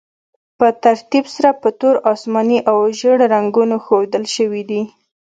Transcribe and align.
په 0.57 0.67
ترتیب 0.83 1.25
سره 1.35 1.49
په 1.61 1.69
تور، 1.79 1.95
اسماني 2.13 2.59
او 2.71 2.77
ژیړ 2.97 3.17
رنګونو 3.33 3.75
ښودل 3.85 4.23
شوي 4.35 4.63
دي. 4.69 4.81